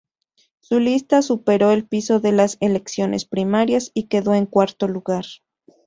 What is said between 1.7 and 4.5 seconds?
piso de las elecciones primarias y quedó en